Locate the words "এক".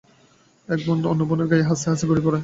0.67-0.79